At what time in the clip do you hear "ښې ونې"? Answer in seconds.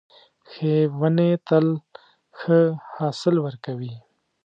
0.49-1.31